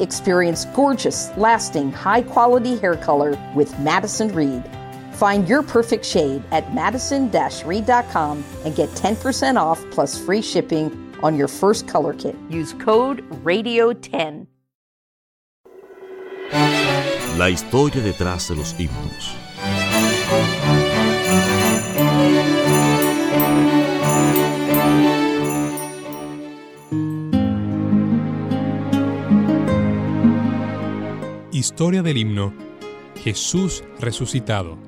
Experience 0.00 0.64
gorgeous, 0.74 1.30
lasting, 1.36 1.92
high 1.92 2.22
quality 2.22 2.76
hair 2.78 2.96
color 2.96 3.38
with 3.54 3.78
Madison 3.78 4.34
Reed. 4.34 4.62
Find 5.12 5.48
your 5.48 5.62
perfect 5.62 6.04
shade 6.04 6.42
at 6.50 6.74
madison 6.74 7.30
reed.com 7.30 8.44
and 8.64 8.74
get 8.74 8.88
10% 8.90 9.56
off 9.56 9.84
plus 9.90 10.18
free 10.18 10.42
shipping 10.42 11.14
on 11.22 11.36
your 11.36 11.48
first 11.48 11.86
color 11.86 12.14
kit. 12.14 12.36
Use 12.48 12.72
code 12.74 13.22
RADIO10. 13.44 14.46
La 17.36 17.48
historia 17.48 18.02
detrás 18.02 18.48
de 18.48 18.54
los 18.54 18.74
himnos. 18.74 19.49
Historia 31.60 32.00
del 32.00 32.16
himno 32.16 32.54
Jesús 33.22 33.84
resucitado. 34.00 34.78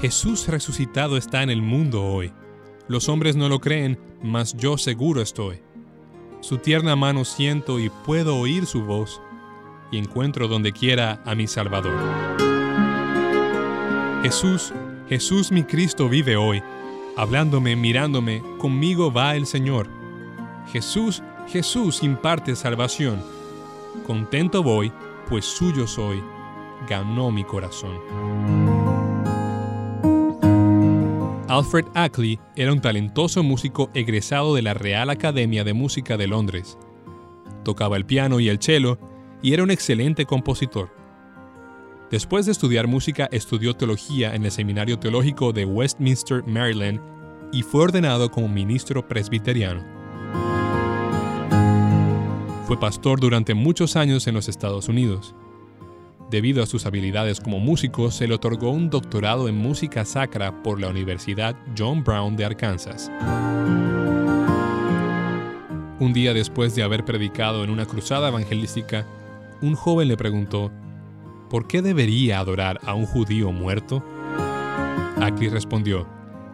Jesús 0.00 0.48
resucitado 0.48 1.16
está 1.16 1.44
en 1.44 1.50
el 1.50 1.62
mundo 1.62 2.02
hoy. 2.02 2.32
Los 2.88 3.08
hombres 3.08 3.36
no 3.36 3.48
lo 3.48 3.60
creen, 3.60 3.96
mas 4.24 4.56
yo 4.56 4.76
seguro 4.76 5.22
estoy. 5.22 5.60
Su 6.40 6.58
tierna 6.58 6.96
mano 6.96 7.24
siento 7.24 7.78
y 7.78 7.90
puedo 8.04 8.38
oír 8.38 8.66
su 8.66 8.82
voz, 8.82 9.22
y 9.92 9.98
encuentro 9.98 10.48
donde 10.48 10.72
quiera 10.72 11.22
a 11.24 11.36
mi 11.36 11.46
Salvador. 11.46 11.94
Jesús, 14.24 14.72
Jesús 15.08 15.52
mi 15.52 15.62
Cristo 15.62 16.08
vive 16.08 16.36
hoy, 16.36 16.60
hablándome, 17.16 17.76
mirándome, 17.76 18.42
conmigo 18.58 19.12
va 19.12 19.36
el 19.36 19.46
Señor. 19.46 19.88
Jesús, 20.72 21.22
Jesús 21.48 22.02
imparte 22.02 22.56
salvación. 22.56 23.22
Contento 24.06 24.62
voy, 24.62 24.92
pues 25.28 25.44
suyo 25.44 25.86
soy, 25.86 26.22
ganó 26.88 27.30
mi 27.30 27.44
corazón. 27.44 27.98
Alfred 31.48 31.84
Ackley 31.94 32.40
era 32.56 32.72
un 32.72 32.80
talentoso 32.80 33.42
músico 33.42 33.90
egresado 33.92 34.54
de 34.54 34.62
la 34.62 34.72
Real 34.72 35.10
Academia 35.10 35.64
de 35.64 35.74
Música 35.74 36.16
de 36.16 36.26
Londres. 36.26 36.78
Tocaba 37.62 37.98
el 37.98 38.06
piano 38.06 38.40
y 38.40 38.48
el 38.48 38.58
cello 38.58 38.98
y 39.42 39.52
era 39.52 39.62
un 39.62 39.70
excelente 39.70 40.24
compositor. 40.24 40.90
Después 42.10 42.46
de 42.46 42.52
estudiar 42.52 42.86
música, 42.86 43.28
estudió 43.32 43.74
teología 43.74 44.34
en 44.34 44.44
el 44.44 44.50
Seminario 44.50 44.98
Teológico 44.98 45.52
de 45.52 45.64
Westminster, 45.64 46.42
Maryland, 46.46 47.00
y 47.52 47.62
fue 47.62 47.82
ordenado 47.82 48.30
como 48.30 48.48
ministro 48.48 49.06
presbiteriano. 49.06 50.01
Fue 52.72 52.80
pastor 52.80 53.20
durante 53.20 53.52
muchos 53.52 53.96
años 53.96 54.26
en 54.26 54.32
los 54.32 54.48
Estados 54.48 54.88
Unidos. 54.88 55.34
Debido 56.30 56.62
a 56.62 56.66
sus 56.66 56.86
habilidades 56.86 57.38
como 57.38 57.60
músico, 57.60 58.10
se 58.10 58.26
le 58.26 58.32
otorgó 58.32 58.70
un 58.70 58.88
doctorado 58.88 59.46
en 59.46 59.58
música 59.58 60.06
sacra 60.06 60.62
por 60.62 60.80
la 60.80 60.88
Universidad 60.88 61.54
John 61.76 62.02
Brown 62.02 62.34
de 62.34 62.46
Arkansas. 62.46 63.12
Un 66.00 66.14
día 66.14 66.32
después 66.32 66.74
de 66.74 66.82
haber 66.82 67.04
predicado 67.04 67.62
en 67.62 67.68
una 67.68 67.84
cruzada 67.84 68.28
evangelística, 68.28 69.06
un 69.60 69.74
joven 69.74 70.08
le 70.08 70.16
preguntó, 70.16 70.72
¿por 71.50 71.68
qué 71.68 71.82
debería 71.82 72.38
adorar 72.38 72.80
a 72.86 72.94
un 72.94 73.04
judío 73.04 73.52
muerto? 73.52 74.02
Ackley 75.20 75.50
respondió, 75.50 76.06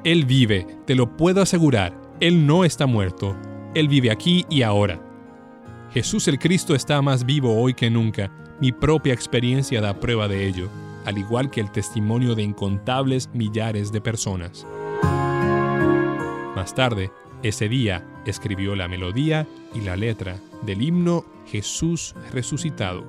Él 0.03 0.25
vive, 0.25 0.67
te 0.85 0.97
lo 0.97 1.17
puedo 1.17 1.43
asegurar, 1.43 1.97
Él 2.19 2.45
no 2.45 2.65
está 2.65 2.87
muerto, 2.87 3.37
Él 3.77 3.87
vive 3.87 4.11
aquí 4.11 4.45
y 4.51 4.63
ahora. 4.63 5.08
Jesús 5.93 6.29
el 6.29 6.39
Cristo 6.39 6.75
está 6.75 7.01
más 7.01 7.25
vivo 7.25 7.59
hoy 7.59 7.73
que 7.73 7.89
nunca, 7.89 8.31
mi 8.61 8.73
propia 8.73 9.15
experiencia 9.15 9.81
da 9.81 9.99
prueba 9.99 10.29
de 10.29 10.47
ello, 10.47 10.69
al 11.07 11.17
igual 11.17 11.51
que 11.51 11.63
el 11.63 11.71
testimonio 11.71 12.35
de 12.35 12.43
incontables 12.43 13.31
millares 13.33 13.91
de 13.91 14.01
personas. 14.01 14.67
Más 16.55 16.75
tarde, 16.75 17.11
ese 17.43 17.69
día, 17.71 18.05
escribió 18.27 18.77
la 18.77 18.87
melodía 18.87 19.47
y 19.75 19.81
la 19.81 19.97
letra 19.97 20.39
del 20.63 20.83
himno 20.83 21.25
Jesús 21.47 22.15
resucitado. 22.33 23.07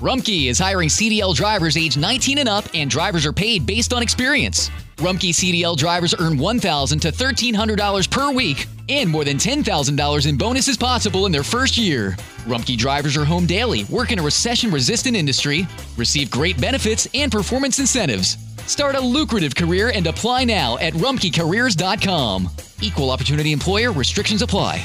Rumkey 0.00 0.48
is 0.48 0.58
hiring 0.58 0.88
CDL 0.88 1.34
drivers 1.34 1.76
age 1.76 1.96
19 1.96 2.38
and 2.38 2.48
up, 2.48 2.64
and 2.74 2.90
drivers 2.90 3.24
are 3.26 3.32
paid 3.32 3.66
based 3.66 3.92
on 3.92 4.02
experience. 4.02 4.70
Rumkey 4.96 5.32
CDL 5.32 5.76
drivers 5.76 6.14
earn 6.18 6.38
$1,000 6.38 7.00
to 7.00 7.12
$1,300 7.12 8.10
per 8.10 8.30
week, 8.32 8.66
and 8.90 9.08
more 9.08 9.24
than 9.24 9.36
$10,000 9.36 10.26
in 10.26 10.36
bonuses 10.36 10.76
possible 10.76 11.26
in 11.26 11.32
their 11.32 11.44
first 11.44 11.78
year. 11.78 12.16
Rumkey 12.44 12.76
drivers 12.76 13.16
are 13.16 13.24
home 13.24 13.46
daily, 13.46 13.84
work 13.84 14.10
in 14.10 14.18
a 14.18 14.22
recession 14.22 14.70
resistant 14.70 15.16
industry, 15.16 15.66
receive 15.96 16.30
great 16.30 16.60
benefits 16.60 17.06
and 17.14 17.30
performance 17.30 17.78
incentives. 17.78 18.36
Start 18.66 18.96
a 18.96 19.00
lucrative 19.00 19.54
career 19.54 19.92
and 19.94 20.06
apply 20.06 20.44
now 20.44 20.76
at 20.78 20.92
rumkeycareers.com. 20.94 22.48
Equal 22.82 23.10
opportunity 23.10 23.52
employer 23.52 23.92
restrictions 23.92 24.42
apply. 24.42 24.84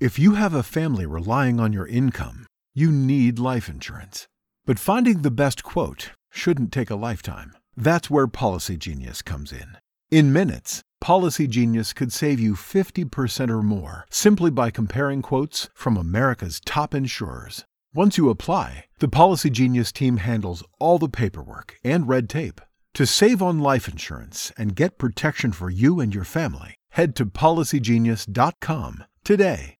If 0.00 0.18
you 0.18 0.34
have 0.34 0.52
a 0.52 0.62
family 0.62 1.06
relying 1.06 1.58
on 1.58 1.72
your 1.72 1.86
income, 1.86 2.46
you 2.74 2.92
need 2.92 3.38
life 3.38 3.68
insurance. 3.68 4.28
But 4.66 4.78
finding 4.78 5.22
the 5.22 5.30
best 5.30 5.62
quote 5.62 6.10
shouldn't 6.30 6.72
take 6.72 6.90
a 6.90 6.96
lifetime. 6.96 7.52
That's 7.76 8.10
where 8.10 8.26
Policy 8.26 8.76
Genius 8.76 9.22
comes 9.22 9.52
in. 9.52 9.78
In 10.14 10.32
minutes, 10.32 10.84
Policy 11.00 11.48
Genius 11.48 11.92
could 11.92 12.12
save 12.12 12.38
you 12.38 12.54
50% 12.54 13.50
or 13.50 13.62
more 13.62 14.06
simply 14.10 14.48
by 14.48 14.70
comparing 14.70 15.22
quotes 15.22 15.68
from 15.74 15.96
America's 15.96 16.60
top 16.64 16.94
insurers. 16.94 17.64
Once 17.92 18.16
you 18.16 18.30
apply, 18.30 18.84
the 19.00 19.08
Policy 19.08 19.50
Genius 19.50 19.90
team 19.90 20.18
handles 20.18 20.62
all 20.78 21.00
the 21.00 21.08
paperwork 21.08 21.74
and 21.82 22.06
red 22.06 22.28
tape. 22.28 22.60
To 22.94 23.06
save 23.06 23.42
on 23.42 23.58
life 23.58 23.88
insurance 23.88 24.52
and 24.56 24.76
get 24.76 24.98
protection 24.98 25.50
for 25.50 25.68
you 25.68 25.98
and 25.98 26.14
your 26.14 26.22
family, 26.22 26.76
head 26.90 27.16
to 27.16 27.26
policygenius.com 27.26 29.04
today. 29.24 29.74